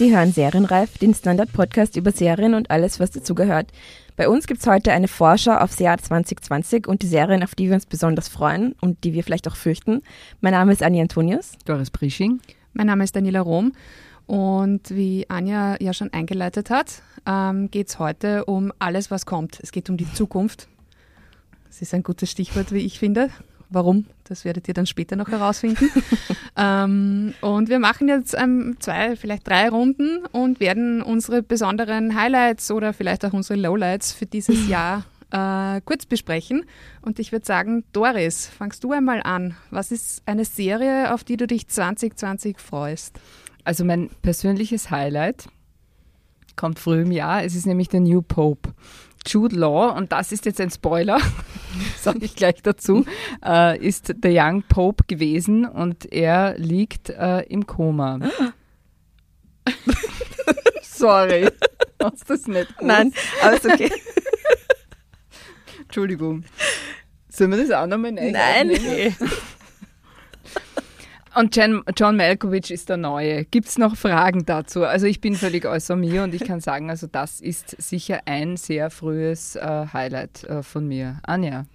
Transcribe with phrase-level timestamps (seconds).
[0.00, 3.70] Sie hören Serienreif, den Standard-Podcast über Serien und alles, was dazugehört.
[4.16, 7.68] Bei uns gibt es heute eine Vorschau aufs Jahr 2020 und die Serien, auf die
[7.68, 10.00] wir uns besonders freuen und die wir vielleicht auch fürchten.
[10.40, 11.52] Mein Name ist Anni Antonius.
[11.66, 12.40] Doris Prisching.
[12.72, 13.74] Mein Name ist Daniela Rom.
[14.26, 19.60] Und wie Anja ja schon eingeleitet hat, ähm, geht es heute um alles, was kommt.
[19.62, 20.66] Es geht um die Zukunft.
[21.66, 23.28] Das ist ein gutes Stichwort, wie ich finde.
[23.70, 24.06] Warum?
[24.24, 25.90] Das werdet ihr dann später noch herausfinden.
[26.56, 32.70] ähm, und wir machen jetzt ähm, zwei, vielleicht drei Runden und werden unsere besonderen Highlights
[32.72, 36.64] oder vielleicht auch unsere Lowlights für dieses Jahr äh, kurz besprechen.
[37.00, 39.54] Und ich würde sagen, Doris, fangst du einmal an.
[39.70, 43.20] Was ist eine Serie, auf die du dich 2020 freust?
[43.62, 45.48] Also mein persönliches Highlight
[46.56, 47.44] kommt früh im Jahr.
[47.44, 48.70] Es ist nämlich der New Pope.
[49.32, 51.20] Jude Law, und das ist jetzt ein Spoiler,
[51.96, 53.04] sage ich gleich dazu,
[53.44, 58.18] äh, ist der Young Pope gewesen und er liegt äh, im Koma.
[60.82, 61.48] Sorry,
[62.02, 62.82] hast du das nicht gewusst?
[62.82, 63.12] Nein,
[63.54, 63.90] ist okay.
[65.82, 66.44] Entschuldigung.
[67.28, 68.68] Sollen wir das auch nochmal Nein.
[68.68, 69.14] Nee.
[71.34, 73.44] Und John, John Malkovich ist der Neue.
[73.44, 74.84] Gibt es noch Fragen dazu?
[74.84, 78.56] Also ich bin völlig außer mir und ich kann sagen, also das ist sicher ein
[78.56, 81.20] sehr frühes äh, Highlight äh, von mir.
[81.22, 81.66] Anja.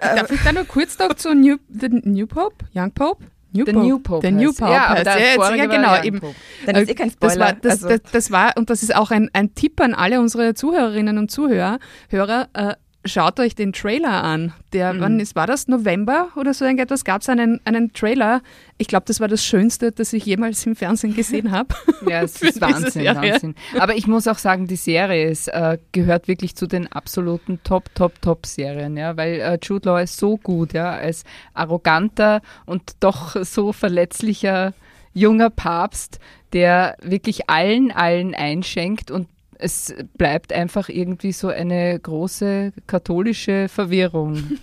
[0.00, 2.66] Darf ich da nur kurz noch zu New, the New Pope?
[2.74, 3.24] Young Pope?
[3.52, 3.86] New der Pope.
[3.86, 4.20] New Pope.
[4.20, 4.72] Der New Pope.
[4.72, 6.02] Ja, der ja, jetzt, ja, genau.
[6.02, 6.20] Eben.
[6.66, 7.30] Dann ist eh kein Spoiler.
[7.30, 7.88] Das war, das, also.
[7.88, 11.30] das, das, war, und das ist auch ein, ein Tipp an alle unsere Zuhörerinnen und
[11.30, 14.52] Zuhörer, Hörer, äh, schaut euch den Trailer an.
[14.72, 15.00] Der, mhm.
[15.00, 15.68] wann ist, war das?
[15.68, 17.04] November oder so irgendetwas?
[17.04, 18.42] Gab es einen, einen Trailer?
[18.78, 21.74] Ich glaube, das war das Schönste, das ich jemals im Fernsehen gesehen habe.
[22.08, 23.54] ja, es ist Wahnsinn, Wahnsinn.
[23.78, 27.94] Aber ich muss auch sagen, die Serie ist, äh, gehört wirklich zu den absoluten Top,
[27.94, 33.36] Top, Top-Serien, ja, weil äh, Jude Law ist so gut, ja, als arroganter und doch
[33.44, 34.74] so verletzlicher
[35.12, 36.18] junger Papst,
[36.52, 39.28] der wirklich allen, allen einschenkt und
[39.64, 44.58] es bleibt einfach irgendwie so eine große katholische Verwirrung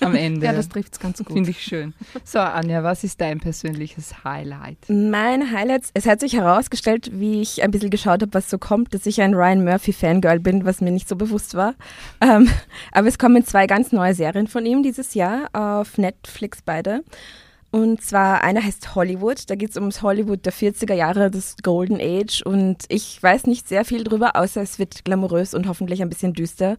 [0.00, 0.44] am Ende.
[0.44, 1.32] ja, das trifft es ganz gut.
[1.32, 1.94] Finde ich schön.
[2.24, 4.76] So, Anja, was ist dein persönliches Highlight?
[4.88, 8.92] Mein Highlight, es hat sich herausgestellt, wie ich ein bisschen geschaut habe, was so kommt,
[8.92, 11.74] dass ich ein Ryan Murphy-Fangirl bin, was mir nicht so bewusst war.
[12.20, 12.50] Ähm,
[12.92, 17.02] aber es kommen zwei ganz neue Serien von ihm dieses Jahr auf Netflix beide.
[17.74, 19.50] Und zwar einer heißt Hollywood.
[19.50, 22.40] Da geht es ums Hollywood der 40er Jahre, das Golden Age.
[22.42, 26.34] Und ich weiß nicht sehr viel drüber, außer es wird glamourös und hoffentlich ein bisschen
[26.34, 26.76] düster.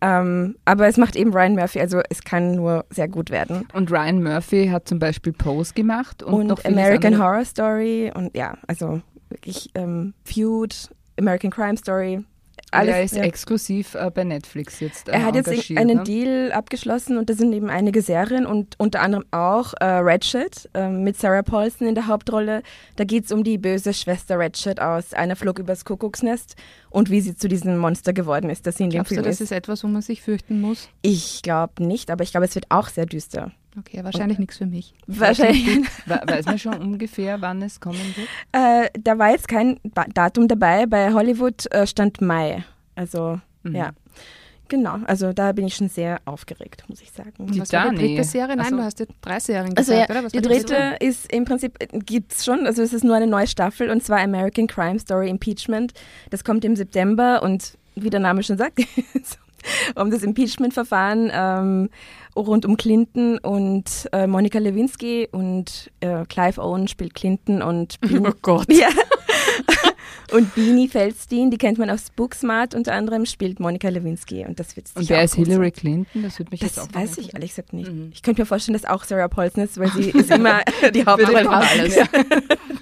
[0.00, 3.68] Ähm, aber es macht eben Ryan Murphy, also es kann nur sehr gut werden.
[3.74, 8.56] Und Ryan Murphy hat zum Beispiel Pose gemacht und, und American Horror Story und ja,
[8.66, 10.88] also wirklich ähm, Feud,
[11.18, 12.24] American Crime Story.
[12.70, 13.22] Alles, er ist ja.
[13.22, 15.08] exklusiv äh, bei Netflix jetzt.
[15.08, 16.04] Äh, er hat jetzt einen ne?
[16.04, 20.88] Deal abgeschlossen und da sind eben einige Serien und unter anderem auch äh, Ratchet äh,
[20.88, 22.62] mit Sarah Paulson in der Hauptrolle.
[22.96, 26.56] Da geht es um die böse Schwester Ratchet aus Einer flog übers Kuckucksnest
[26.90, 29.28] und wie sie zu diesem Monster geworden ist, das sie in Glaubst dem Film du,
[29.30, 29.50] das ist.
[29.50, 30.88] ist etwas, wo man sich fürchten muss?
[31.02, 33.52] Ich glaube nicht, aber ich glaube, es wird auch sehr düster.
[33.76, 34.94] Okay, wahrscheinlich nichts für mich.
[35.06, 35.86] Wahrscheinlich.
[36.06, 38.28] Weiß man schon ungefähr, wann es kommen wird?
[38.52, 39.78] Äh, da war jetzt kein
[40.14, 40.86] Datum dabei.
[40.86, 42.64] Bei Hollywood äh, stand Mai.
[42.94, 43.74] Also, mhm.
[43.74, 43.92] ja.
[44.68, 47.46] Genau, also da bin ich schon sehr aufgeregt, muss ich sagen.
[47.46, 48.54] Die was war die dritte Serie?
[48.54, 50.24] Nein, also, du hast ja drei Serien gesagt, also ja, oder?
[50.24, 53.26] Was die dritte die ist im Prinzip, gibt es schon, also es ist nur eine
[53.26, 55.94] neue Staffel und zwar American Crime Story Impeachment.
[56.28, 58.80] Das kommt im September und wie der Name schon sagt,
[59.94, 61.90] um das Impeachment-Verfahren ähm,
[62.36, 68.26] rund um Clinton und äh, Monika Lewinsky und äh, Clive Owen spielt Clinton und Bean
[68.26, 68.72] Oh Gott.
[68.72, 68.88] Ja.
[70.32, 74.76] und Beanie Feldstein, die kennt man aus Booksmart unter anderem, spielt Monika Lewinsky und das
[74.76, 75.72] wird Und wer ist Hillary sein.
[75.72, 76.22] Clinton?
[76.22, 77.90] Das würde mich das jetzt auch weiß ich ehrlich gesagt nicht.
[77.90, 78.10] Mhm.
[78.12, 80.60] Ich könnte mir vorstellen, dass auch Sarah Paulson ist, weil sie ist immer
[80.94, 81.96] die Hauptrolle alles.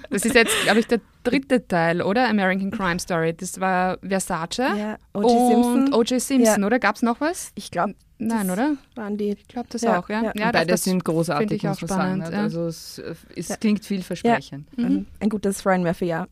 [0.09, 2.29] Das ist jetzt, glaube ich, der dritte Teil, oder?
[2.29, 3.33] American Crime Story.
[3.33, 6.21] Das war Versace ja, und O.J.
[6.21, 6.65] Simpson, ja.
[6.65, 6.79] oder?
[6.79, 7.51] Gab es noch was?
[7.55, 8.77] Ich glaube, Nein, oder?
[8.95, 9.29] Waren die.
[9.31, 10.23] Ich glaube das ja, auch, ja.
[10.23, 10.31] ja.
[10.35, 12.21] ja Beide sind großartig, muss man sagen.
[12.21, 12.41] Ja.
[12.41, 13.01] Also es,
[13.35, 14.67] es klingt vielversprechend.
[14.75, 14.89] Ja.
[14.89, 15.05] Mhm.
[15.19, 16.27] Ein gutes Ryan Murphy, ja.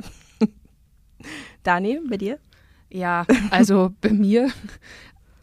[1.63, 2.39] Dani, bei dir?
[2.89, 4.49] Ja, also bei mir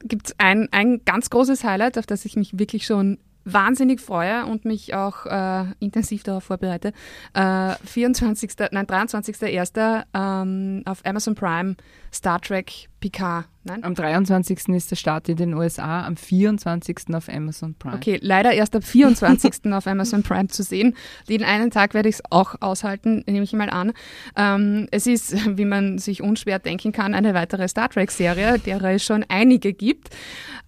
[0.04, 4.46] gibt es ein, ein ganz großes Highlight, auf das ich mich wirklich schon wahnsinnig freue
[4.46, 6.92] und mich auch äh, intensiv darauf vorbereite.
[7.34, 8.52] Äh, 24.
[8.70, 10.04] Nein, 23.01.
[10.14, 11.76] Ähm, auf Amazon Prime
[12.12, 13.46] Star Trek Picard.
[13.64, 13.84] Nein?
[13.84, 14.68] Am 23.
[14.68, 17.14] ist der Start in den USA, am 24.
[17.14, 17.96] auf Amazon Prime.
[17.96, 19.72] Okay, leider erst am 24.
[19.72, 20.96] auf Amazon Prime zu sehen.
[21.28, 23.92] Den einen Tag werde ich es auch aushalten, nehme ich mal an.
[24.36, 29.04] Ähm, es ist, wie man sich unschwer denken kann, eine weitere Star Trek-Serie, derer es
[29.04, 30.10] schon einige gibt.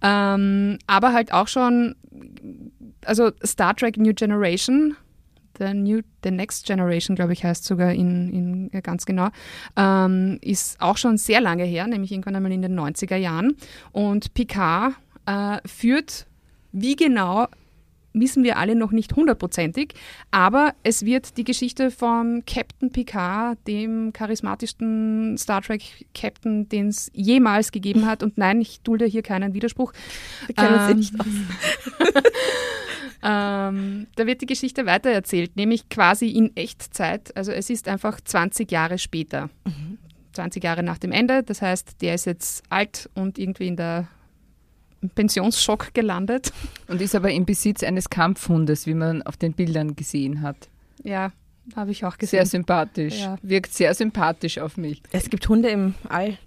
[0.01, 1.95] Ähm, aber halt auch schon,
[3.05, 4.95] also Star Trek New Generation
[5.57, 9.29] The, New, The Next Generation, glaube ich, heißt sogar in, in äh, ganz genau,
[9.75, 13.55] ähm, ist auch schon sehr lange her, nämlich irgendwann einmal in den 90er Jahren.
[13.91, 14.93] Und Picard
[15.25, 16.27] äh, führt
[16.71, 17.47] wie genau
[18.15, 19.93] wissen wir alle noch nicht hundertprozentig,
[20.31, 27.11] aber es wird die Geschichte vom Captain Picard, dem charismatischsten Star Trek Captain, den es
[27.13, 28.23] jemals gegeben hat.
[28.23, 29.93] Und nein, ich dulde hier keinen Widerspruch.
[30.47, 31.27] Wir kennen ähm, uns nicht aus.
[33.27, 37.35] ähm, da wird die Geschichte weitererzählt, nämlich quasi in Echtzeit.
[37.35, 39.49] Also es ist einfach 20 Jahre später.
[39.65, 39.97] Mhm.
[40.33, 41.41] 20 Jahre nach dem Ende.
[41.41, 44.07] Das heißt, der ist jetzt alt und irgendwie in der
[45.15, 46.53] Pensionsschock gelandet.
[46.87, 50.69] Und ist aber im Besitz eines Kampfhundes, wie man auf den Bildern gesehen hat.
[51.03, 51.31] Ja,
[51.75, 52.37] habe ich auch gesehen.
[52.37, 53.21] Sehr sympathisch.
[53.21, 53.37] Ja.
[53.41, 55.01] Wirkt sehr sympathisch auf mich.
[55.11, 56.37] Es gibt Hunde im All.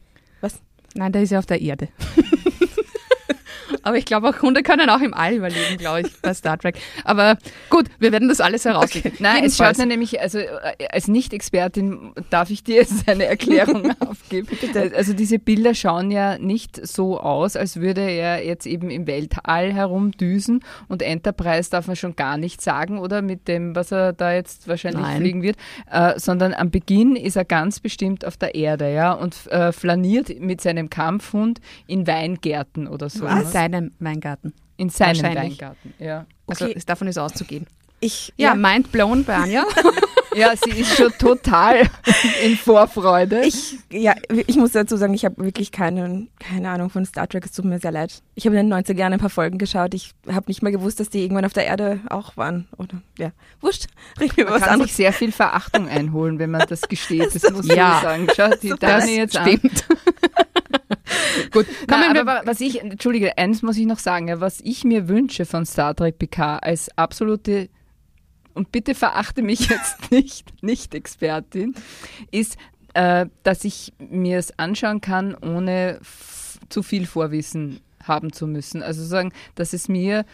[0.42, 0.60] Was?
[0.94, 1.88] Nein, der ist ja auf der Erde.
[3.88, 6.76] Aber ich glaube, auch Hunde können auch im All überleben, glaube ich, bei Star Trek.
[7.04, 7.38] Aber
[7.70, 9.08] gut, wir werden das alles herausfinden.
[9.14, 9.22] Okay.
[9.22, 13.94] Nein, es schaut mir nämlich, also äh, als Nicht-Expertin darf ich dir jetzt eine Erklärung
[14.00, 14.46] aufgeben.
[14.94, 19.72] Also diese Bilder schauen ja nicht so aus, als würde er jetzt eben im Weltall
[19.72, 24.34] herumdüsen und Enterprise darf man schon gar nicht sagen, oder mit dem, was er da
[24.34, 25.22] jetzt wahrscheinlich Nein.
[25.22, 25.56] fliegen wird,
[25.90, 30.38] äh, sondern am Beginn ist er ganz bestimmt auf der Erde, ja, und äh, flaniert
[30.40, 33.24] mit seinem Kampfhund in Weingärten oder so.
[33.24, 33.44] Was?
[33.44, 33.50] Ne?
[33.78, 34.52] Seinem Weingarten.
[34.76, 36.26] In seinem Weingarten, ja.
[36.46, 36.80] Also okay.
[36.86, 37.66] davon ist auszugehen.
[38.00, 39.64] Ich, ja, ja, mind blown bei Anja.
[40.36, 41.82] ja, sie ist schon total
[42.44, 43.44] in Vorfreude.
[43.44, 44.14] Ich, ja,
[44.46, 47.44] ich muss dazu sagen, ich habe wirklich keine, keine Ahnung von Star Trek.
[47.44, 48.22] Es tut mir sehr leid.
[48.36, 49.94] Ich habe in den 90er Jahren ein paar Folgen geschaut.
[49.94, 52.68] Ich habe nicht mal gewusst, dass die irgendwann auf der Erde auch waren.
[52.76, 53.86] Oder, ja, wurscht.
[54.20, 54.90] Reden wir man was kann anderes.
[54.90, 57.34] sich sehr viel Verachtung einholen, wenn man das gesteht.
[57.34, 57.96] Das, das muss ja.
[57.96, 58.28] ich sagen.
[58.36, 59.84] Schau, die Dani jetzt stimmt.
[59.90, 59.98] an.
[61.50, 65.44] Gut, Nein, aber was ich, entschuldige, eins muss ich noch sagen, was ich mir wünsche
[65.44, 67.68] von Star Trek PK als absolute
[68.54, 71.74] und bitte verachte mich jetzt nicht, nicht Expertin,
[72.30, 72.56] ist,
[72.94, 76.00] äh, dass ich mir es anschauen kann, ohne
[76.68, 78.82] zu viel Vorwissen haben zu müssen.
[78.82, 80.24] Also sagen, dass es mir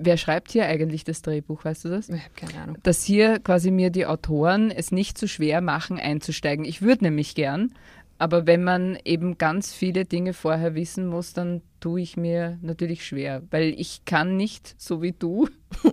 [0.00, 2.08] Wer schreibt hier eigentlich das Drehbuch, weißt du das?
[2.08, 2.78] Ich habe keine Ahnung.
[2.84, 6.64] Dass hier quasi mir die Autoren es nicht so schwer machen, einzusteigen.
[6.64, 7.74] Ich würde nämlich gern,
[8.18, 13.06] aber wenn man eben ganz viele Dinge vorher wissen muss, dann tue ich mir natürlich
[13.06, 15.48] schwer, weil ich kann nicht, so wie du,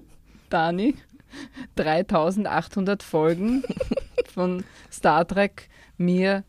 [0.49, 0.95] Dani,
[1.75, 3.63] 3800 Folgen
[4.33, 6.43] von Star Trek mir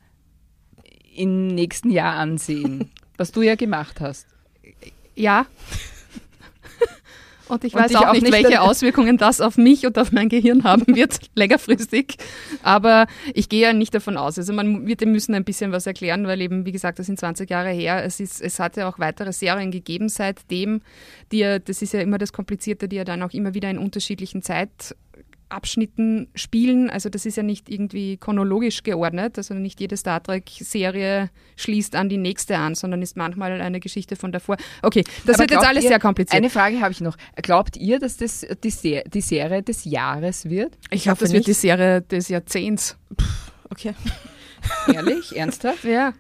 [1.15, 4.27] im nächsten Jahr ansehen, was du ja gemacht hast.
[5.15, 5.47] Ja,
[7.49, 10.13] und ich weiß und ich auch, auch, nicht, welche Auswirkungen das auf mich und auf
[10.13, 12.17] mein Gehirn haben wird, längerfristig.
[12.63, 14.39] Aber ich gehe ja nicht davon aus.
[14.39, 17.19] Also man wird dem müssen ein bisschen was erklären, weil eben, wie gesagt, das sind
[17.19, 18.05] 20 Jahre her.
[18.05, 20.81] Es, ist, es hat ja auch weitere Serien gegeben seitdem,
[21.33, 23.79] die ja, das ist ja immer das Komplizierte, die ja dann auch immer wieder in
[23.79, 24.95] unterschiedlichen Zeit
[25.49, 26.91] Abschnitten spielen.
[26.91, 29.39] Also das ist ja nicht irgendwie chronologisch geordnet.
[29.39, 34.17] Also nicht jede Star Trek-Serie schließt an die nächste an, sondern ist manchmal eine Geschichte
[34.17, 34.57] von davor.
[34.83, 36.37] Okay, das Aber wird jetzt alles ihr, sehr kompliziert.
[36.37, 37.17] Eine Frage habe ich noch.
[37.37, 40.77] Glaubt ihr, dass das die, Se die Serie des Jahres wird?
[40.91, 41.39] Ich, ich glaube, das nicht.
[41.39, 42.97] wird die Serie des Jahrzehnts.
[43.71, 43.95] okay.
[44.93, 45.37] Ehrlich?
[45.37, 45.85] Ernsthaft?
[45.85, 46.13] Ja.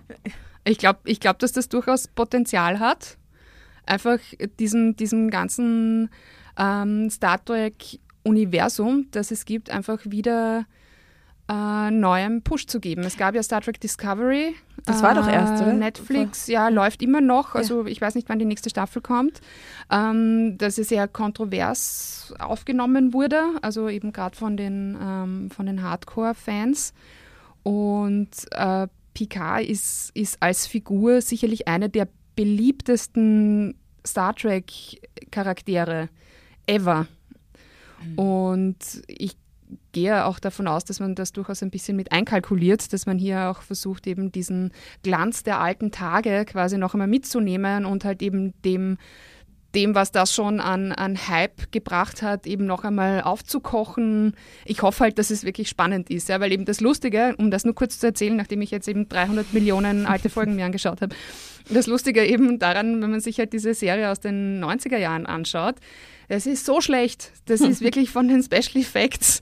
[0.64, 3.18] Ich glaube, ich glaub, dass das durchaus Potenzial hat.
[3.86, 4.18] Einfach
[4.58, 6.10] diesem, diesem ganzen
[6.58, 10.66] ähm, Star Trek Universum, das es gibt, einfach wieder
[11.48, 13.02] äh, neuem Push zu geben.
[13.02, 14.54] Es gab ja Star Trek Discovery.
[14.84, 15.72] Das war doch erst, oder?
[15.72, 17.54] Netflix, ja, läuft immer noch.
[17.54, 17.88] Also ja.
[17.88, 19.40] ich weiß nicht, wann die nächste Staffel kommt.
[19.90, 26.94] Ähm, dass es sehr kontrovers aufgenommen wurde, also eben gerade von den, ähm, den Hardcore-Fans.
[27.62, 32.06] Und äh, Picard ist, ist als Figur sicherlich eine der
[32.36, 33.74] beliebtesten
[34.06, 36.08] Star Trek-Charaktere
[36.66, 37.06] ever.
[38.16, 38.76] Und
[39.06, 39.36] ich
[39.92, 43.50] gehe auch davon aus, dass man das durchaus ein bisschen mit einkalkuliert, dass man hier
[43.50, 44.72] auch versucht, eben diesen
[45.02, 48.98] Glanz der alten Tage quasi noch einmal mitzunehmen und halt eben dem
[49.74, 54.34] dem, was das schon an, an Hype gebracht hat, eben noch einmal aufzukochen.
[54.64, 57.66] Ich hoffe halt, dass es wirklich spannend ist, ja, weil eben das Lustige, um das
[57.66, 61.14] nur kurz zu erzählen, nachdem ich jetzt eben 300 Millionen alte Folgen mir angeschaut habe,
[61.68, 65.74] das Lustige eben daran, wenn man sich halt diese Serie aus den 90er Jahren anschaut,
[66.28, 67.32] es ist so schlecht.
[67.46, 69.40] Das ist wirklich von den Special Effects.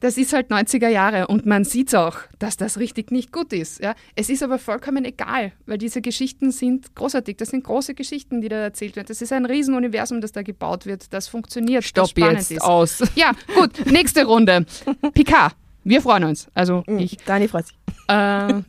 [0.00, 3.80] Das ist halt 90er Jahre und man sieht auch, dass das richtig nicht gut ist.
[3.80, 3.96] Ja?
[4.14, 7.36] Es ist aber vollkommen egal, weil diese Geschichten sind großartig.
[7.36, 9.08] Das sind große Geschichten, die da erzählt werden.
[9.08, 11.12] Das ist ein Riesenuniversum, das da gebaut wird.
[11.12, 11.82] Das funktioniert.
[11.82, 12.62] Stopp das jetzt ist.
[12.62, 13.02] aus.
[13.16, 13.86] Ja, gut.
[13.86, 14.66] Nächste Runde.
[15.14, 15.56] Picard.
[15.82, 16.46] Wir freuen uns.
[16.54, 17.16] Also mhm, ich.
[17.24, 17.76] Dani freut sich.
[18.06, 18.62] Äh,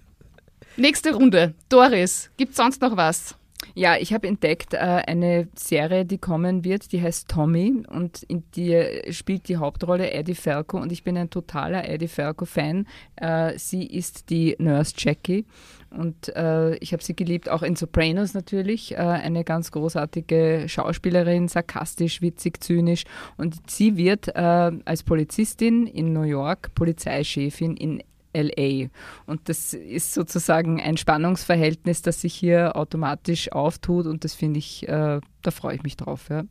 [0.77, 1.53] nächste Runde.
[1.69, 2.31] Doris.
[2.37, 3.35] Gibt es sonst noch was?
[3.75, 8.43] Ja, ich habe entdeckt äh, eine Serie, die kommen wird, die heißt Tommy und in
[8.55, 12.87] die spielt die Hauptrolle Eddie Falco und ich bin ein totaler Eddie Falco-Fan.
[13.17, 15.45] Äh, sie ist die Nurse Jackie
[15.91, 18.93] und äh, ich habe sie geliebt, auch in Sopranos natürlich.
[18.93, 23.03] Äh, eine ganz großartige Schauspielerin, sarkastisch, witzig, zynisch
[23.37, 28.03] und sie wird äh, als Polizistin in New York Polizeichefin in
[28.41, 28.89] LA.
[29.25, 34.87] Und das ist sozusagen ein Spannungsverhältnis, das sich hier automatisch auftut und das finde ich,
[34.87, 36.29] äh, da freue ich mich drauf.
[36.29, 36.43] Ja.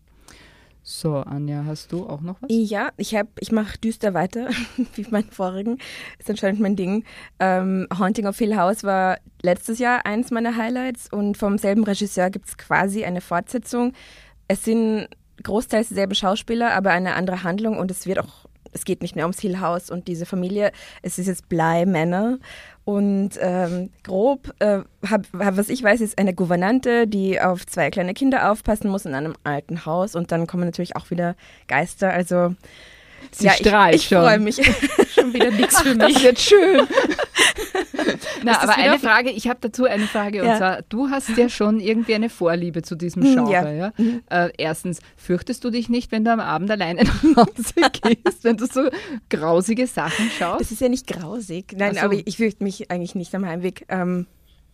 [0.90, 2.48] So, Anja, hast du auch noch was?
[2.50, 4.48] Ja, ich habe, ich mache düster weiter,
[4.94, 5.76] wie meinen vorigen.
[6.18, 7.04] Ist anscheinend mein Ding.
[7.38, 12.30] Ähm, Haunting of Hill House war letztes Jahr eins meiner Highlights und vom selben Regisseur
[12.30, 13.92] gibt es quasi eine Fortsetzung.
[14.48, 15.08] Es sind
[15.42, 19.24] großteils dieselbe Schauspieler, aber eine andere Handlung und es wird auch es geht nicht mehr
[19.24, 20.72] ums Hill House und diese Familie.
[21.02, 22.38] Es ist jetzt Bly-Männer.
[22.84, 27.90] Und ähm, grob, äh, hab, hab, was ich weiß, ist eine Gouvernante, die auf zwei
[27.90, 30.14] kleine Kinder aufpassen muss in einem alten Haus.
[30.14, 32.10] Und dann kommen natürlich auch wieder Geister.
[32.10, 32.54] Also
[33.30, 34.56] Sie ja, strahlt ich, ich freue mich.
[35.18, 36.14] schon wieder nichts für mich.
[36.14, 36.80] Das wird schön.
[38.42, 40.38] Na, aber eine Frage, ich habe dazu eine Frage.
[40.38, 40.52] Ja.
[40.52, 43.52] Und zwar, du hast ja schon irgendwie eine Vorliebe zu diesem hm, Genre.
[43.52, 43.72] Ja.
[43.72, 43.92] ja?
[43.96, 44.22] Mhm.
[44.30, 48.56] Äh, erstens, fürchtest du dich nicht, wenn du am Abend alleine nach Hause gehst, wenn
[48.56, 48.88] du so
[49.28, 50.60] grausige Sachen schaust?
[50.60, 51.74] Das ist ja nicht grausig.
[51.76, 52.00] Nein, so.
[52.00, 53.84] aber ich fürchte mich eigentlich nicht am Heimweg.
[53.88, 54.26] Ähm,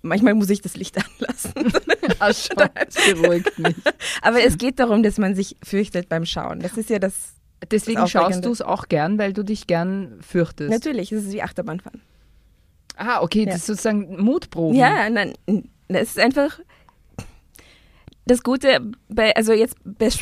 [0.02, 1.72] manchmal muss ich das Licht anlassen.
[2.18, 3.74] Ach schon, das beruhigt mich.
[4.22, 6.60] Aber es geht darum, dass man sich fürchtet beim Schauen.
[6.60, 7.34] Das ist ja das
[7.70, 10.70] Deswegen schaust du es auch gern, weil du dich gern fürchtest.
[10.70, 12.02] Natürlich, es ist wie Achterbahnfahren.
[12.96, 13.46] Ah, okay, ja.
[13.46, 14.78] das ist sozusagen Mutproben.
[14.78, 15.34] Ja, nein,
[15.88, 16.60] es ist einfach
[18.26, 19.76] das Gute bei, also jetzt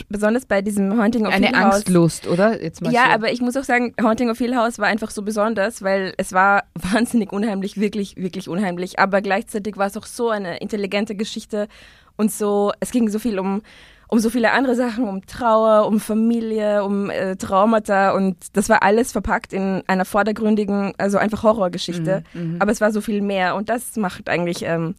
[0.08, 1.64] besonders bei diesem Haunting of Eine Hill House.
[1.64, 2.62] Eine Angstlust, oder?
[2.62, 3.10] Jetzt mal ja, so.
[3.10, 6.32] aber ich muss auch sagen, Haunting of Hill House war einfach so besonders, weil es
[6.32, 8.98] war wahnsinnig unheimlich, wirklich, wirklich unheimlich.
[8.98, 11.68] Aber gleichzeitig war es auch so eine intelligente Geschichte
[12.16, 13.62] und so, es ging so viel um
[14.12, 18.82] um so viele andere Sachen, um Trauer, um Familie, um äh, Traumata und das war
[18.82, 22.22] alles verpackt in einer vordergründigen, also einfach Horrorgeschichte.
[22.34, 22.56] Mhm, mhm.
[22.60, 24.96] Aber es war so viel mehr und das macht eigentlich, ähm,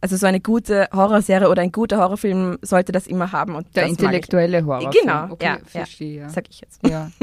[0.00, 3.54] also so eine gute Horrorserie oder ein guter Horrorfilm sollte das immer haben.
[3.54, 4.90] Und Der intellektuelle Horrorfilm.
[5.00, 6.28] Genau, okay, ja, verstehe, ja.
[6.28, 6.84] sag ich jetzt.
[6.84, 7.12] Ja.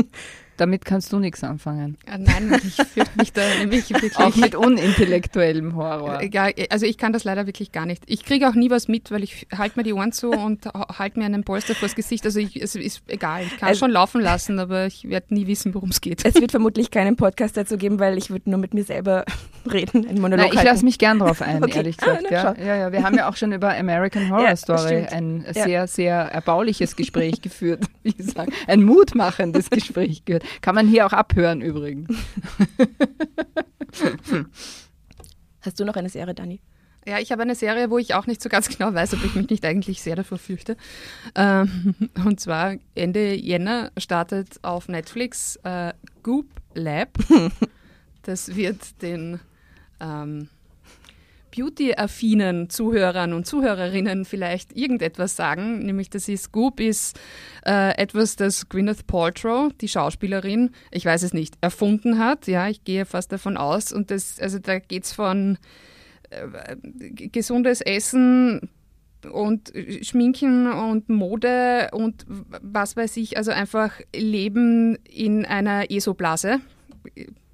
[0.58, 1.98] Damit kannst du nichts anfangen.
[2.08, 4.18] Ja, nein, ich fürchte mich da nämlich wirklich.
[4.18, 6.22] Auch mit unintellektuellem Horror.
[6.24, 8.04] Ja, also ich kann das leider wirklich gar nicht.
[8.08, 11.20] Ich kriege auch nie was mit, weil ich halte mir die Ohren zu und halte
[11.20, 12.26] mir einen Polster vors Gesicht.
[12.26, 13.44] Also ich, es ist egal.
[13.44, 16.26] Ich kann es schon laufen lassen, aber ich werde nie wissen, worum es geht.
[16.26, 19.26] Es wird vermutlich keinen Podcast dazu geben, weil ich würde nur mit mir selber
[19.72, 21.78] reden, einen Monolog Nein, Ich lasse mich gern drauf ein, okay.
[21.78, 22.26] ehrlich gesagt.
[22.30, 22.56] Ah, ja.
[22.58, 26.16] ja, ja, wir haben ja auch schon über American Horror ja, Story ein sehr, sehr
[26.16, 30.43] erbauliches Gespräch geführt, wie gesagt, ein mutmachendes Gespräch geführt.
[30.62, 32.10] Kann man hier auch abhören übrigens.
[35.62, 36.60] Hast du noch eine Serie, Dani?
[37.06, 39.36] Ja, ich habe eine Serie, wo ich auch nicht so ganz genau weiß, ob ich
[39.36, 40.78] mich nicht eigentlich sehr davor fürchte.
[41.36, 41.96] Ähm,
[42.26, 47.10] und zwar Ende Jänner startet auf Netflix äh, Goop Lab.
[48.26, 49.42] Das wird den
[50.00, 50.48] ähm,
[51.56, 57.20] beauty-affinen Zuhörern und Zuhörerinnen vielleicht irgendetwas sagen, nämlich dass ist Scoop ist
[57.66, 62.48] äh, etwas, das Gwyneth Paltrow, die Schauspielerin, ich weiß es nicht, erfunden hat.
[62.48, 63.92] Ja, ich gehe fast davon aus.
[63.92, 65.58] Und das, also da geht es von
[66.32, 66.76] äh,
[67.30, 68.70] gesundes Essen
[69.32, 76.60] und Schminken und Mode und was weiß ich, also einfach Leben in einer ESO-Blase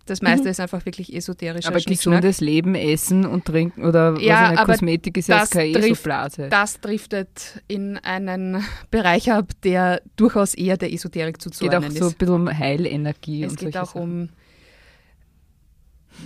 [0.09, 0.51] das meiste mhm.
[0.51, 1.65] ist einfach wirklich esoterisch.
[1.65, 6.49] Aber gesundes Leben, Essen und Trinken oder ja, was Kosmetik ist ja keine ESO-Blase.
[6.49, 11.89] Das driftet in einen Bereich ab, der durchaus eher der Esoterik zuzuordnen ist.
[11.89, 13.43] Es geht auch so ein bisschen um Heilenergie.
[13.43, 14.01] Es geht auch Sachen.
[14.01, 14.29] um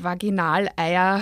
[0.02, 1.22] Vaginaleier,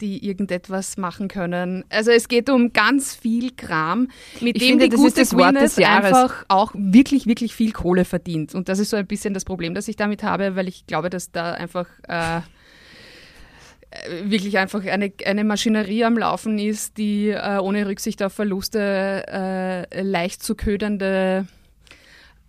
[0.00, 1.84] die irgendetwas machen können.
[1.88, 4.08] Also es geht um ganz viel Kram,
[4.40, 8.54] mit ich dem finde, die gute Gwyneth einfach auch wirklich, wirklich viel Kohle verdient.
[8.54, 11.10] Und das ist so ein bisschen das Problem, das ich damit habe, weil ich glaube,
[11.10, 12.40] dass da einfach äh,
[14.22, 20.02] wirklich einfach eine, eine Maschinerie am Laufen ist, die äh, ohne Rücksicht auf Verluste äh,
[20.02, 21.46] leicht zu ködernde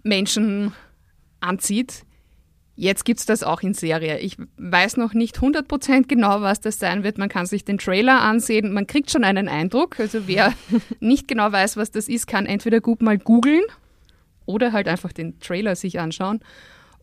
[0.04, 0.74] Menschen
[1.40, 2.04] anzieht
[2.80, 4.20] Jetzt gibt es das auch in Serie.
[4.20, 7.18] Ich weiß noch nicht 100% genau, was das sein wird.
[7.18, 8.72] Man kann sich den Trailer ansehen.
[8.72, 10.00] Man kriegt schon einen Eindruck.
[10.00, 10.54] Also wer
[11.02, 13.64] nicht genau weiß, was das ist, kann entweder gut mal googeln
[14.46, 16.40] oder halt einfach den Trailer sich anschauen.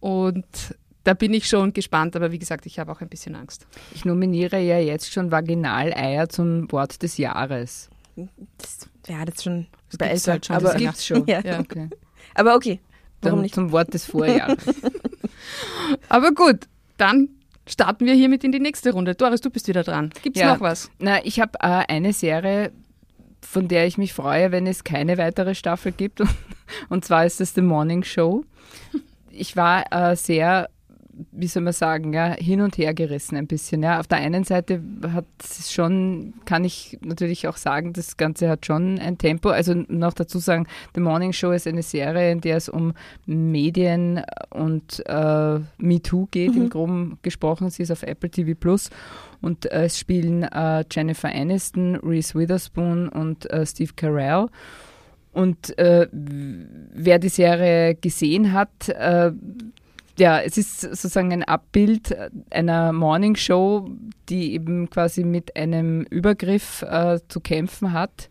[0.00, 0.46] Und
[1.04, 3.66] da bin ich schon gespannt, aber wie gesagt, ich habe auch ein bisschen Angst.
[3.94, 7.90] Ich nominiere ja jetzt schon Vaginaleier zum Wort des Jahres.
[8.56, 10.56] Das, ja, das schon das gibt's halt schon.
[10.56, 11.26] Aber das gibt's schon.
[11.26, 11.40] Ja.
[11.44, 11.60] ja.
[11.60, 11.90] Okay.
[12.34, 12.80] Aber okay.
[13.20, 13.54] Warum Dann nicht?
[13.54, 14.64] Zum Wort des Vorjahres.
[16.08, 17.28] Aber gut, dann
[17.66, 19.14] starten wir hiermit in die nächste Runde.
[19.14, 20.10] Doris, du bist wieder dran.
[20.22, 20.54] Gibt es ja.
[20.54, 20.90] noch was?
[20.98, 22.72] Na, ich habe äh, eine Serie,
[23.40, 26.22] von der ich mich freue, wenn es keine weitere Staffel gibt.
[26.88, 28.44] Und zwar ist es The Morning Show.
[29.30, 30.68] Ich war äh, sehr
[31.36, 33.82] wie soll man sagen, ja, hin und her gerissen ein bisschen.
[33.82, 34.00] Ja.
[34.00, 34.80] Auf der einen Seite
[35.12, 39.50] hat es schon, kann ich natürlich auch sagen, das Ganze hat schon ein Tempo.
[39.50, 42.94] Also noch dazu sagen, The Morning Show ist eine Serie, in der es um
[43.26, 46.62] Medien und äh, MeToo geht, mhm.
[46.62, 47.70] im Groben gesprochen.
[47.70, 48.90] Sie ist auf Apple TV Plus
[49.40, 54.46] und äh, es spielen äh, Jennifer Aniston, Reese Witherspoon und äh, Steve Carell.
[55.32, 59.32] Und äh, wer die Serie gesehen hat, äh,
[60.18, 62.16] ja, es ist sozusagen ein Abbild
[62.50, 63.90] einer Morning Show,
[64.28, 68.28] die eben quasi mit einem Übergriff äh, zu kämpfen hat.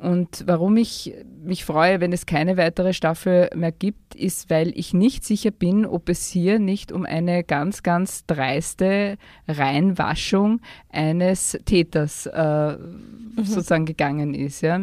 [0.00, 4.94] Und warum ich mich freue, wenn es keine weitere Staffel mehr gibt, ist, weil ich
[4.94, 12.24] nicht sicher bin, ob es hier nicht um eine ganz, ganz dreiste Reinwaschung eines Täters
[12.24, 13.44] äh, mhm.
[13.44, 14.62] sozusagen gegangen ist.
[14.62, 14.80] Ja.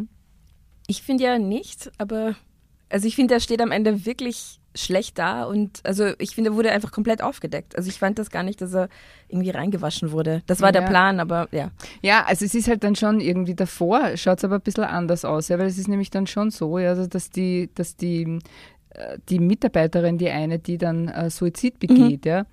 [0.86, 2.36] Ich finde ja nicht, aber
[2.89, 6.55] also ich finde, er steht am Ende wirklich schlecht da und also ich finde, er
[6.55, 7.75] wurde einfach komplett aufgedeckt.
[7.75, 8.89] Also ich fand das gar nicht, dass er
[9.27, 10.43] irgendwie reingewaschen wurde.
[10.48, 10.79] Das war ja.
[10.79, 11.72] der Plan, aber ja.
[12.01, 15.25] Ja, also es ist halt dann schon irgendwie davor, schaut es aber ein bisschen anders
[15.25, 18.39] aus, ja, weil es ist nämlich dann schon so, ja, also dass die, dass die,
[18.91, 22.31] äh, die Mitarbeiterin, die eine, die dann äh, Suizid begeht, mhm.
[22.31, 22.46] ja,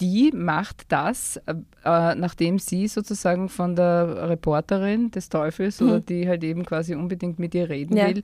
[0.00, 1.54] die macht das, äh,
[1.84, 5.88] nachdem sie sozusagen von der Reporterin des Teufels mhm.
[5.88, 8.08] oder die halt eben quasi unbedingt mit ihr reden ja.
[8.08, 8.22] will,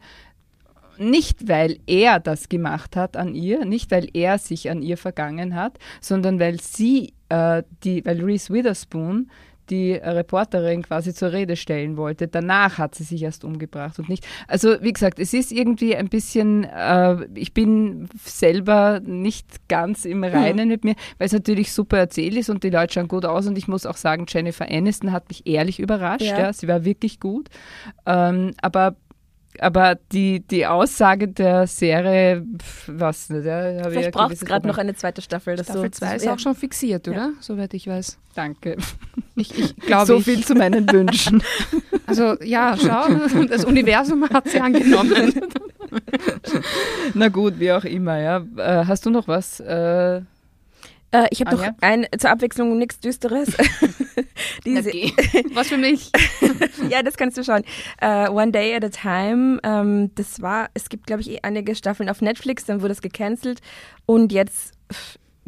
[1.00, 5.54] nicht, weil er das gemacht hat an ihr, nicht, weil er sich an ihr vergangen
[5.54, 9.30] hat, sondern weil sie, äh, die, weil Reese Witherspoon
[9.70, 12.26] die Reporterin quasi zur Rede stellen wollte.
[12.26, 14.26] Danach hat sie sich erst umgebracht und nicht.
[14.48, 20.24] Also wie gesagt, es ist irgendwie ein bisschen, äh, ich bin selber nicht ganz im
[20.24, 20.72] Reinen mhm.
[20.72, 23.56] mit mir, weil es natürlich super erzählt ist und die Leute schauen gut aus und
[23.56, 26.22] ich muss auch sagen, Jennifer Aniston hat mich ehrlich überrascht.
[26.22, 26.38] Ja.
[26.38, 27.48] ja sie war wirklich gut.
[28.06, 28.96] Ähm, aber
[29.58, 32.44] aber die, die Aussage der Serie,
[32.86, 35.54] was nicht, ja, Vielleicht ja braucht es gerade noch eine zweite Staffel.
[35.62, 36.34] Staffel 2 so, ist ja.
[36.34, 37.16] auch schon fixiert, oder?
[37.16, 37.30] Ja.
[37.40, 38.18] Soweit ich weiß.
[38.34, 38.76] Danke.
[39.34, 41.42] Ich, ich glaube So viel zu meinen Wünschen.
[42.06, 45.32] Also ja, schau, das Universum hat sie angenommen.
[47.14, 48.44] Na gut, wie auch immer, ja.
[48.56, 49.60] Äh, hast du noch was?
[49.60, 50.22] Äh,
[51.12, 53.48] äh, ich habe noch ein, zur Abwechslung nichts Düsteres.
[54.64, 54.90] Diese,
[55.54, 56.10] Was für mich?
[56.88, 57.62] ja, das kannst du schauen.
[58.02, 59.60] Uh, One Day at a Time.
[59.62, 63.02] Ähm, das war, es gibt, glaube ich, eh einige Staffeln auf Netflix, dann wurde es
[63.02, 63.60] gecancelt.
[64.06, 64.72] Und jetzt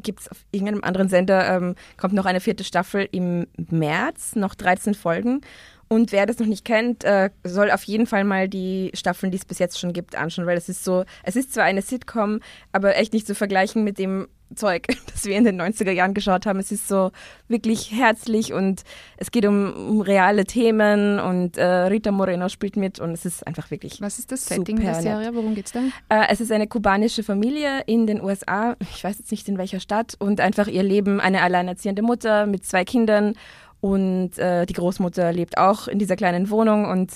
[0.03, 4.55] gibt es auf irgendeinem anderen Sender, ähm, kommt noch eine vierte Staffel im März, noch
[4.55, 5.43] 13 Folgen.
[5.89, 9.37] Und wer das noch nicht kennt, äh, soll auf jeden Fall mal die Staffeln, die
[9.37, 12.41] es bis jetzt schon gibt, anschauen, weil es ist so, es ist zwar eine Sitcom,
[12.73, 16.47] aber echt nicht zu vergleichen mit dem Zeug, das wir in den 90er Jahren geschaut
[16.47, 16.59] haben.
[16.59, 17.11] Es ist so
[17.49, 18.83] wirklich herzlich und
[19.17, 23.47] es geht um, um reale Themen und äh, Rita Moreno spielt mit und es ist
[23.47, 24.01] einfach wirklich.
[24.01, 25.35] Was ist das Setting der Serie?
[25.35, 25.81] Worum geht's da?
[26.09, 29.81] Äh, es ist eine kubanische Familie in den USA, ich weiß jetzt nicht in welcher
[29.81, 33.35] Stadt, und einfach ihr Leben, eine alleinerziehende Mutter mit zwei Kindern
[33.81, 37.13] und äh, die Großmutter lebt auch in dieser kleinen Wohnung und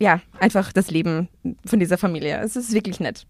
[0.00, 1.28] ja, einfach das Leben
[1.66, 2.40] von dieser Familie.
[2.40, 3.26] Es ist wirklich nett.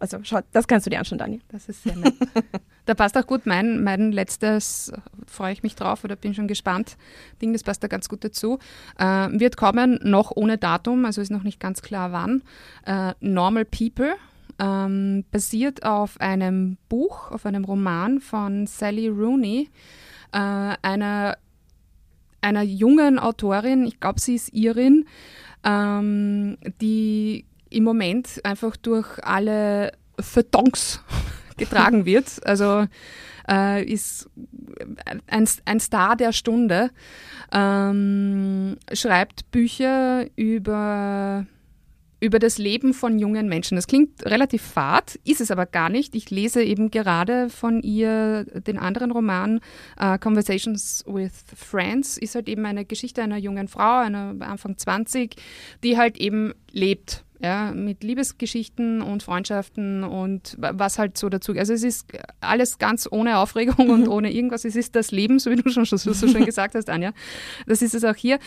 [0.00, 1.40] Also schau, das kannst du dir anschauen, Dani.
[1.48, 2.14] Das ist sehr nett.
[2.86, 4.92] da passt auch gut mein, mein letztes,
[5.26, 6.96] freue ich mich drauf oder bin schon gespannt,
[7.40, 8.58] Ding, das passt da ganz gut dazu.
[8.98, 12.42] Äh, wird kommen, noch ohne Datum, also ist noch nicht ganz klar wann.
[12.86, 14.14] Äh, Normal People,
[14.58, 19.68] ähm, basiert auf einem Buch, auf einem Roman von Sally Rooney,
[20.32, 21.36] äh, einer,
[22.40, 25.06] einer jungen Autorin, ich glaube, sie ist Irin,
[25.64, 31.02] ähm, die im Moment einfach durch alle Feuilletons
[31.56, 32.44] getragen wird.
[32.44, 32.86] Also
[33.48, 34.28] äh, ist
[35.26, 36.90] ein, ein, Star der Stunde,
[37.52, 41.46] ähm, schreibt Bücher über
[42.20, 43.76] über das Leben von jungen Menschen.
[43.76, 46.14] Das klingt relativ fad, ist es aber gar nicht.
[46.14, 49.60] Ich lese eben gerade von ihr den anderen Roman
[50.00, 52.18] uh, Conversations with Friends.
[52.18, 55.34] Ist halt eben eine Geschichte einer jungen Frau, einer Anfang 20,
[55.82, 61.52] die halt eben lebt ja, mit Liebesgeschichten und Freundschaften und was halt so dazu.
[61.52, 62.06] Also es ist
[62.40, 64.64] alles ganz ohne Aufregung und ohne irgendwas.
[64.64, 67.12] Es ist das Leben, so wie du schon so, so schön gesagt hast, Anja.
[67.66, 68.38] Das ist es auch hier.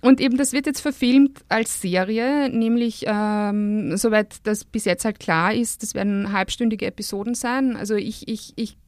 [0.00, 5.20] Und eben das wird jetzt verfilmt als Serie, nämlich ähm, soweit das bis jetzt halt
[5.20, 7.76] klar ist, das werden halbstündige Episoden sein.
[7.76, 8.78] Also ich, ich, ich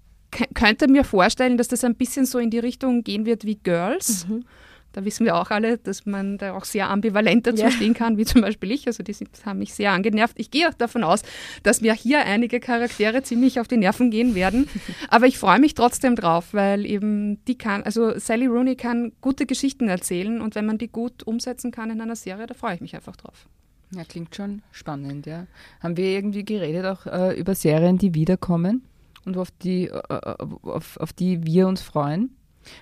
[0.54, 4.26] könnte mir vorstellen, dass das ein bisschen so in die Richtung gehen wird wie Girls.
[4.26, 4.44] Mhm
[4.92, 7.70] Da wissen wir auch alle, dass man da auch sehr ambivalent dazu ja.
[7.70, 8.86] stehen kann, wie zum Beispiel ich.
[8.86, 10.38] Also die sind, haben mich sehr angenervt.
[10.38, 11.22] Ich gehe auch davon aus,
[11.62, 14.68] dass mir hier einige Charaktere ziemlich auf die Nerven gehen werden.
[15.08, 19.46] Aber ich freue mich trotzdem drauf, weil eben die kann, also Sally Rooney kann gute
[19.46, 22.80] Geschichten erzählen und wenn man die gut umsetzen kann in einer Serie, da freue ich
[22.80, 23.46] mich einfach drauf.
[23.92, 25.46] Ja, klingt schon spannend, ja.
[25.80, 28.82] Haben wir irgendwie geredet auch äh, über Serien, die wiederkommen
[29.24, 32.30] und auf die, äh, auf, auf die wir uns freuen?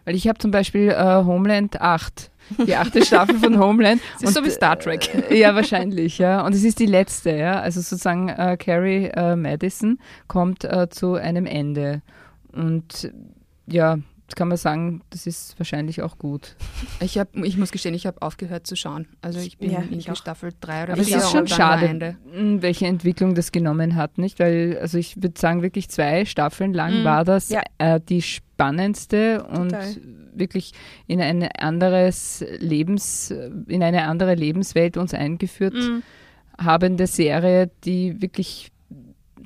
[0.05, 2.31] Weil ich habe zum Beispiel äh, Homeland 8,
[2.67, 4.01] die achte Staffel von Homeland.
[4.15, 5.31] Das ist und, so wie Star Trek.
[5.31, 6.45] Äh, ja, wahrscheinlich, ja.
[6.45, 7.61] Und es ist die letzte, ja.
[7.61, 12.03] Also sozusagen äh, Carrie äh, Madison kommt äh, zu einem Ende.
[12.53, 13.13] Und
[13.67, 13.99] ja,
[14.37, 16.55] kann man sagen, das ist wahrscheinlich auch gut.
[17.01, 19.09] Ich, hab, ich muss gestehen, ich habe aufgehört zu schauen.
[19.23, 21.03] Also ich bin ja, in ich Staffel 3 oder 4.
[21.03, 24.39] Aber es ist schon schade, welche Entwicklung das genommen hat, nicht?
[24.39, 27.05] Weil, also ich würde sagen, wirklich zwei Staffeln lang mhm.
[27.05, 27.63] war das ja.
[27.79, 29.97] äh, die spannendste und Total.
[30.35, 30.73] wirklich
[31.07, 33.31] in ein anderes Lebens,
[33.67, 36.03] in eine andere Lebenswelt uns eingeführt mhm.
[36.59, 38.73] habende Serie, die wirklich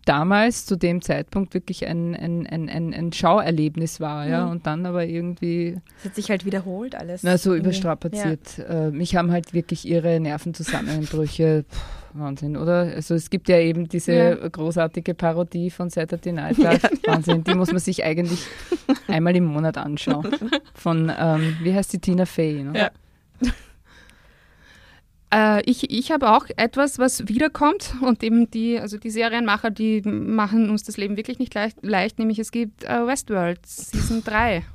[0.04, 4.52] damals zu dem Zeitpunkt wirklich ein, ein, ein, ein, ein Schauerlebnis war, ja, mhm.
[4.52, 5.80] und dann aber irgendwie.
[5.98, 7.22] Es hat sich halt wiederholt alles.
[7.22, 8.58] Na, so überstrapaziert.
[8.58, 8.86] Ja.
[8.86, 11.64] Äh, mich haben halt wirklich ihre Nervenzusammenbrüche.
[11.70, 12.92] Pff, Wahnsinn, oder?
[12.94, 14.34] Also es gibt ja eben diese ja.
[14.48, 16.82] großartige Parodie von Saturday Night Live.
[17.02, 17.14] Ja.
[17.14, 18.46] Wahnsinn, die muss man sich eigentlich
[19.08, 20.28] einmal im Monat anschauen.
[20.74, 22.62] Von, ähm, wie heißt die Tina Fey?
[22.62, 22.78] Ne?
[22.78, 23.50] Ja.
[25.32, 30.02] Äh, ich ich habe auch etwas, was wiederkommt und eben die, also die Serienmacher, die
[30.02, 34.64] machen uns das Leben wirklich nicht leicht, leicht nämlich es gibt äh, Westworld Season 3.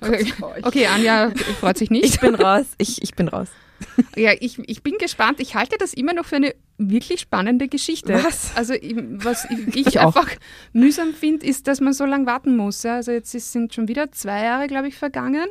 [0.00, 0.32] Okay.
[0.62, 2.06] okay, Anja freut sich nicht.
[2.06, 2.64] Ich bin raus.
[2.78, 3.48] Ich, ich bin raus.
[4.16, 5.40] Ja, ich, ich bin gespannt.
[5.40, 8.14] Ich halte das immer noch für eine wirklich spannende Geschichte.
[8.14, 8.56] Was?
[8.56, 10.28] Also, was ich, ich einfach
[10.72, 12.84] mühsam finde, ist, dass man so lange warten muss.
[12.86, 15.46] Also, jetzt sind schon wieder zwei Jahre, glaube ich, vergangen.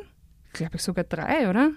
[0.52, 1.70] Glaube ich sogar drei, oder?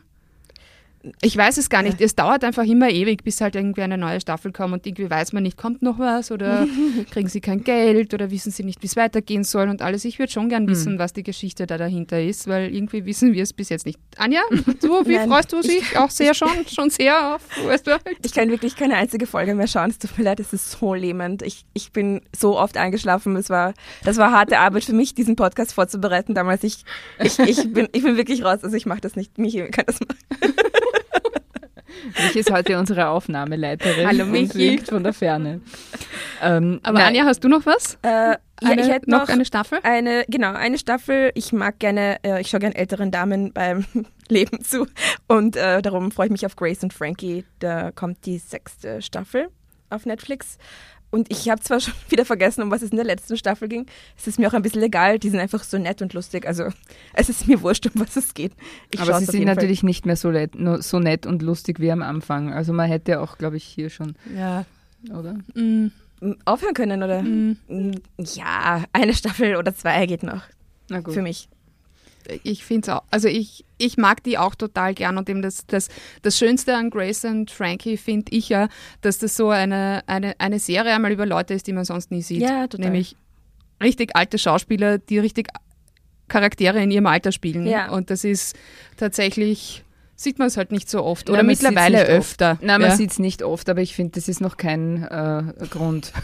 [1.22, 2.00] Ich weiß es gar nicht.
[2.00, 5.34] Es dauert einfach immer ewig, bis halt irgendwie eine neue Staffel kommt und irgendwie weiß
[5.34, 6.68] man nicht, kommt noch was oder
[7.12, 10.06] kriegen sie kein Geld oder wissen sie nicht, wie es weitergehen soll und alles.
[10.06, 11.00] Ich würde schon gern wissen, hm.
[11.00, 14.00] was die Geschichte da dahinter ist, weil irgendwie wissen wir es bis jetzt nicht.
[14.18, 14.42] Anja,
[14.82, 18.02] du, wie Nein, freust du dich auch sehr schon, schon sehr auf Westworld?
[18.24, 19.90] Ich kann wirklich keine einzige Folge mehr schauen.
[19.90, 21.42] Es tut mir leid, es ist so lähmend.
[21.42, 23.36] Ich, ich bin so oft eingeschlafen.
[23.36, 26.36] Es war, das war harte Arbeit für mich, diesen Podcast vorzubereiten.
[26.36, 26.84] Damals ich,
[27.24, 28.64] ich, ich bin, ich bin wirklich raus.
[28.64, 29.38] Also ich mache das nicht.
[29.38, 30.18] Michi kann das machen.
[32.24, 34.08] Michi ist heute unsere Aufnahmeleiterin.
[34.08, 34.80] Hallo Michi.
[34.80, 35.62] von der Ferne.
[36.42, 37.10] Ähm, Aber nein.
[37.10, 37.98] Anja, hast du noch was?
[38.02, 39.80] Äh, ja, eine, ich hätte noch, noch, eine Staffel.
[39.84, 41.32] Eine, genau, eine Staffel.
[41.36, 43.86] Ich mag gerne, äh, ich schaue gerne älteren Damen beim
[44.30, 44.88] Leben zu.
[45.28, 47.46] Und äh, darum freue ich mich auf Grace und Frankie.
[47.60, 49.50] Da kommt die sechste Staffel
[49.90, 50.58] auf Netflix.
[51.12, 53.86] Und ich habe zwar schon wieder vergessen, um was es in der letzten Staffel ging.
[54.18, 55.20] Es ist mir auch ein bisschen egal.
[55.20, 56.48] Die sind einfach so nett und lustig.
[56.48, 56.70] Also
[57.14, 58.54] es ist mir wurscht, um was es geht.
[58.92, 59.88] Ich Aber sie sind natürlich Fall.
[59.88, 60.32] nicht mehr so,
[60.80, 62.54] so, nett und lustig wie am Anfang.
[62.54, 64.16] Also man hätte auch, glaube ich, hier schon.
[64.36, 64.66] Ja.
[65.10, 65.36] Oder?
[65.54, 65.92] Mhm.
[66.46, 67.22] Aufhören können, oder?
[67.22, 67.58] Mhm.
[68.18, 70.44] Ja, eine Staffel oder zwei geht noch.
[70.90, 71.14] Na gut.
[71.14, 71.50] Für mich
[72.44, 75.66] ich finde es auch, also ich, ich mag die auch total gern und eben das,
[75.68, 75.90] das,
[76.22, 78.70] das Schönste an Grace und Frankie finde ich ja,
[79.02, 82.22] dass das so eine, eine, eine Serie einmal über Leute ist, die man sonst nie
[82.22, 82.42] sieht.
[82.42, 82.86] Ja, total.
[82.86, 83.16] Nämlich
[83.82, 85.48] richtig alte Schauspieler, die richtig
[86.28, 87.66] Charaktere in ihrem Alter spielen.
[87.66, 87.92] Ja.
[87.92, 88.56] Und das ist
[88.98, 89.84] tatsächlich
[90.24, 91.30] sieht man es halt nicht so oft.
[91.30, 92.54] Oder ja, mittlerweile öfter.
[92.54, 92.64] Oft.
[92.64, 92.96] Nein, man ja.
[92.96, 96.14] sieht es nicht oft, aber ich finde, das ist noch kein äh, Grund.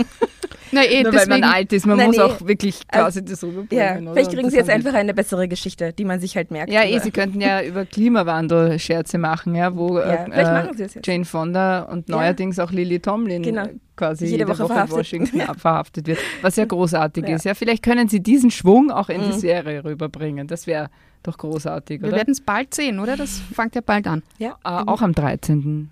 [0.71, 2.23] Na, eh, Nur deswegen, weil man alt ist, man Nein, muss nee.
[2.23, 4.05] auch wirklich quasi das rüberbringen.
[4.05, 6.71] Ja, vielleicht kriegen sie jetzt einfach eine bessere Geschichte, die man sich halt merkt.
[6.71, 11.83] Ja, eh, sie könnten ja über Klimawandel Scherze machen, ja, wo ja, äh, Jane Fonda
[11.83, 13.67] und neuerdings auch Lily Tomlin genau.
[13.95, 15.53] quasi jede, jede Woche, Woche in Washington ja.
[15.53, 17.45] verhaftet wird, was ja großartig ist.
[17.45, 19.31] Ja, vielleicht können sie diesen Schwung auch in mhm.
[19.31, 20.47] die Serie rüberbringen.
[20.47, 20.89] Das wäre
[21.27, 23.17] doch großartig, Wir werden es bald sehen, oder?
[23.17, 24.23] Das fängt ja bald an.
[24.37, 24.57] Ja.
[24.63, 25.89] Äh, auch am 13.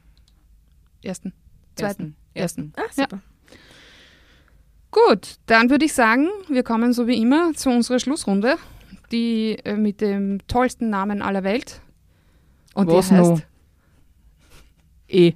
[1.04, 1.34] Ersten.
[1.76, 2.16] Zweiten.
[2.34, 2.74] Ersten.
[2.78, 3.18] Ach, super.
[3.18, 3.58] Ja.
[4.92, 8.56] Gut, dann würde ich sagen, wir kommen so wie immer zu unserer Schlussrunde,
[9.12, 11.82] die äh, mit dem tollsten Namen aller Welt.
[12.74, 13.42] Und Was die heißt no?
[15.08, 15.34] E.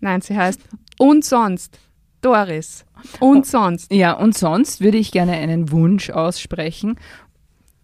[0.00, 0.60] Nein, sie heißt
[0.98, 1.78] Und sonst.
[2.20, 2.84] Doris.
[3.18, 3.92] Und sonst.
[3.92, 6.96] Ja, und sonst würde ich gerne einen Wunsch aussprechen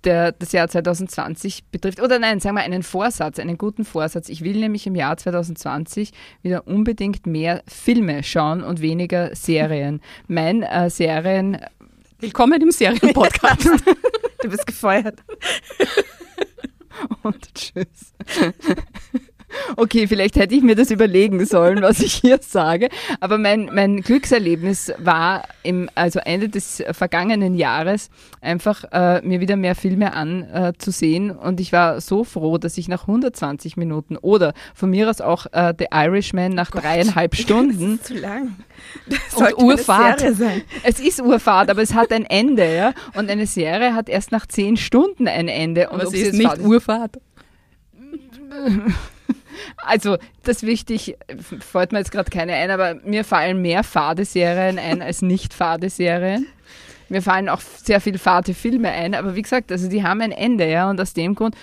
[0.06, 2.00] der das Jahr 2020 betrifft.
[2.00, 4.28] Oder nein, sagen wir einen Vorsatz, einen guten Vorsatz.
[4.28, 10.00] Ich will nämlich im Jahr 2020 wieder unbedingt mehr Filme schauen und weniger Serien.
[10.28, 11.58] Mein äh, Serien.
[12.20, 13.66] Willkommen im Serienpodcast.
[14.42, 15.22] du bist gefeuert.
[17.22, 18.14] und tschüss.
[19.76, 22.88] Okay, vielleicht hätte ich mir das überlegen sollen, was ich hier sage.
[23.20, 29.56] Aber mein, mein Glückserlebnis war im, also Ende des vergangenen Jahres einfach äh, mir wieder
[29.56, 31.30] mehr Filme anzusehen.
[31.30, 35.20] Äh, und ich war so froh, dass ich nach 120 Minuten oder von mir aus
[35.20, 37.98] auch äh, The Irishman nach oh dreieinhalb Stunden.
[37.98, 38.56] Das ist zu lang.
[39.06, 40.22] Das und Urfahrt.
[40.82, 42.92] Es ist Urfahrt, aber es hat ein Ende, ja.
[43.14, 45.90] Und eine Serie hat erst nach zehn Stunden ein Ende.
[45.90, 47.20] Und aber sie ist nicht Urfahrt.
[49.76, 51.16] Also, das wichtig,
[51.60, 56.46] fällt mir jetzt gerade keine ein, aber mir fallen mehr Fadeserien ein als nicht Fadeserien.
[57.08, 60.68] Mir fallen auch sehr viele Fade-Filme ein, aber wie gesagt, also die haben ein Ende,
[60.68, 61.54] ja, und aus dem Grund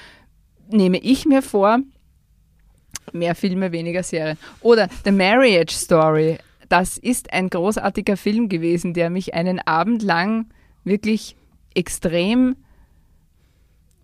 [0.69, 1.79] nehme ich mir vor,
[3.11, 4.37] mehr Filme, weniger Serien.
[4.61, 6.37] Oder The Marriage Story.
[6.69, 10.47] Das ist ein großartiger Film gewesen, der mich einen Abend lang
[10.83, 11.35] wirklich
[11.75, 12.55] extrem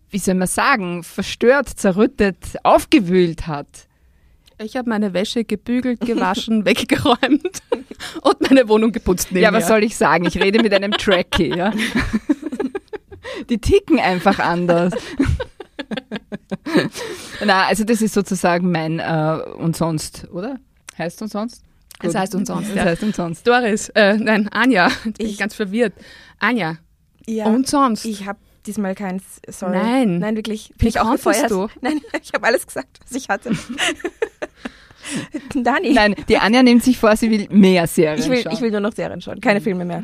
[0.10, 3.68] wie soll man sagen, verstört, zerrüttet, aufgewühlt hat.
[4.62, 7.60] Ich habe meine Wäsche gebügelt, gewaschen, weggeräumt
[8.22, 9.32] und meine Wohnung geputzt.
[9.32, 10.26] Ja, was soll ich sagen?
[10.26, 11.56] Ich rede mit einem Tracky.
[11.56, 11.72] Ja?
[13.50, 14.94] Die ticken einfach anders.
[17.46, 20.58] Na, also das ist sozusagen mein äh, und sonst, oder?
[20.98, 21.64] Heißt und sonst?
[22.02, 22.74] Es heißt und sonst.
[22.76, 22.84] Ja.
[22.86, 23.48] heißt und sonst.
[23.48, 25.94] Doris, äh, nein, Anja, ich bin ganz verwirrt.
[26.40, 26.78] Anja,
[27.26, 28.06] ja, und sonst?
[28.06, 29.24] Ich habe diesmal keins.
[29.48, 29.78] Sorry.
[29.78, 30.20] Nein.
[30.20, 30.70] Nein, wirklich.
[30.70, 31.52] Bin Wie ich auch gefeuert.
[31.52, 31.68] du?
[31.82, 33.52] Nein, ich habe alles gesagt, was ich hatte.
[35.56, 35.94] Dani.
[35.94, 38.54] Nein, die Anja nimmt sich vor, sie will mehr Serien ich will, schauen.
[38.54, 40.04] Ich will nur noch Serien schauen, keine Filme mehr.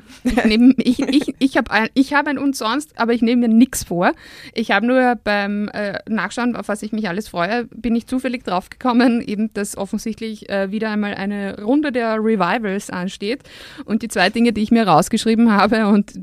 [0.77, 4.11] ich ich, ich habe ein, hab ein und sonst, aber ich nehme mir nichts vor.
[4.53, 8.43] Ich habe nur beim äh, Nachschauen, auf was ich mich alles freue, bin ich zufällig
[8.43, 13.43] draufgekommen, eben, dass offensichtlich äh, wieder einmal eine Runde der Revivals ansteht.
[13.85, 16.13] Und die zwei Dinge, die ich mir rausgeschrieben habe, und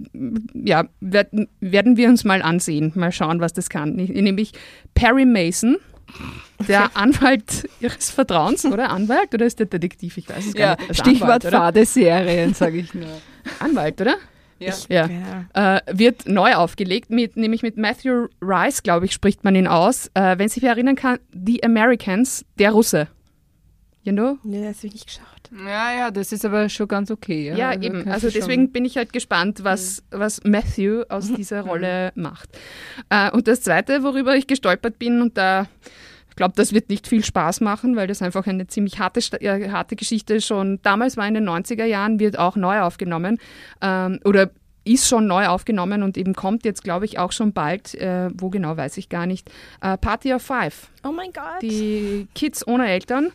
[0.54, 3.94] ja, werden, werden wir uns mal ansehen, mal schauen, was das kann.
[3.94, 4.52] Nämlich
[4.94, 5.76] Perry Mason
[6.68, 8.90] der Anwalt ihres Vertrauens, oder?
[8.90, 10.16] Anwalt oder ist der Detektiv?
[10.18, 10.90] Ich weiß es ja, gar nicht.
[10.90, 13.08] Also Stichwort Fade-Serien, sage ich nur.
[13.58, 14.16] Anwalt, oder?
[14.58, 14.68] Ja.
[14.68, 15.08] Ich, ja.
[15.54, 15.76] ja.
[15.76, 20.08] Äh, wird neu aufgelegt, mit, nämlich mit Matthew Rice, glaube ich, spricht man ihn aus.
[20.14, 23.08] Äh, wenn sich wer erinnern kann, The Americans, der Russe.
[24.04, 24.38] You know?
[24.42, 25.26] Nee, das habe ich nicht geschaut.
[25.64, 27.48] Ja, ja, das ist aber schon ganz okay.
[27.48, 28.08] Ja, ja also eben.
[28.08, 32.48] Also deswegen bin ich halt gespannt, was, was Matthew aus dieser Rolle macht.
[33.10, 35.68] Äh, und das Zweite, worüber ich gestolpert bin, und da
[36.32, 39.68] ich glaube, das wird nicht viel Spaß machen, weil das einfach eine ziemlich harte, äh,
[39.68, 43.36] harte Geschichte schon damals war in den 90er Jahren, wird auch neu aufgenommen
[43.82, 44.50] ähm, oder
[44.84, 48.48] ist schon neu aufgenommen und eben kommt jetzt, glaube ich, auch schon bald, äh, wo
[48.48, 49.50] genau weiß ich gar nicht,
[49.82, 50.90] äh, Party of Five.
[51.04, 51.60] Oh mein Gott.
[51.60, 53.30] Die Kids ohne Eltern.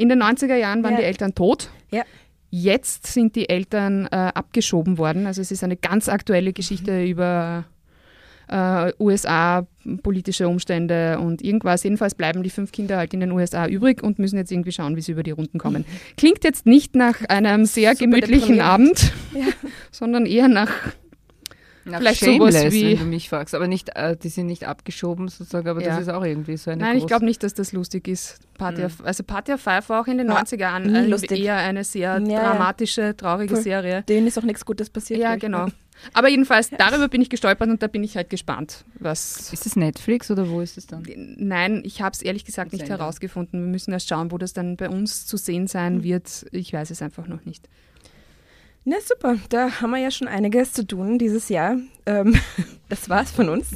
[0.00, 1.00] In den 90er Jahren waren ja.
[1.00, 1.68] die Eltern tot.
[1.90, 2.04] Ja.
[2.48, 5.26] Jetzt sind die Eltern äh, abgeschoben worden.
[5.26, 7.06] Also es ist eine ganz aktuelle Geschichte mhm.
[7.06, 7.64] über
[8.48, 9.66] äh, USA,
[10.02, 11.82] politische Umstände und irgendwas.
[11.82, 14.96] Jedenfalls bleiben die fünf Kinder halt in den USA übrig und müssen jetzt irgendwie schauen,
[14.96, 15.84] wie sie über die Runden kommen.
[16.16, 19.48] Klingt jetzt nicht nach einem sehr Super gemütlichen Abend, ja.
[19.90, 20.72] sondern eher nach
[21.90, 23.54] nach Vielleicht Shameless, sowas wie, wenn du mich fragst.
[23.54, 25.90] Aber nicht, äh, die sind nicht abgeschoben sozusagen, aber ja.
[25.90, 28.38] das ist auch irgendwie so eine Nein, ich glaube nicht, dass das lustig ist.
[28.58, 28.86] Party mhm.
[28.86, 32.20] of, also Party of Five war auch in den ja, 90er Jahren eher eine sehr
[32.20, 33.62] ja, dramatische, traurige Voll.
[33.62, 34.02] Serie.
[34.02, 35.20] Denen ist auch nichts Gutes passiert.
[35.20, 35.66] Ja, genau.
[36.12, 39.52] Aber jedenfalls, darüber bin ich gestolpert und da bin ich halt gespannt, was.
[39.52, 41.06] Ist es Netflix oder wo ist es dann?
[41.36, 43.60] Nein, ich habe es ehrlich gesagt nicht herausgefunden.
[43.60, 46.02] Wir müssen erst schauen, wo das dann bei uns zu sehen sein mhm.
[46.04, 46.46] wird.
[46.52, 47.68] Ich weiß es einfach noch nicht.
[48.84, 51.76] Na super, da haben wir ja schon einiges zu tun dieses Jahr.
[52.06, 52.40] Ähm,
[52.88, 53.72] das war's von uns.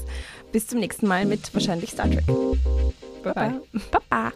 [0.50, 2.24] Bis zum nächsten Mal mit wahrscheinlich Star Trek.
[3.22, 3.60] Baba.
[3.90, 4.32] Baba.